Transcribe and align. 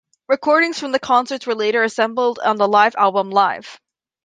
Recordings 0.27 0.79
from 0.79 0.91
the 0.93 0.99
concerts 0.99 1.45
were 1.45 1.53
later 1.53 1.83
assembled 1.83 2.39
on 2.39 2.55
the 2.57 2.67
live 2.67 2.95
album 2.97 3.29
Live! 3.29 3.79